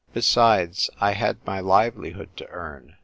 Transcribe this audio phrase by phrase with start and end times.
[0.13, 2.95] Besides, I had my live lihood to earn.